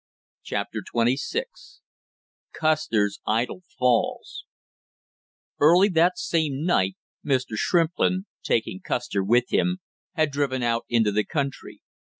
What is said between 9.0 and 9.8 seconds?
with him,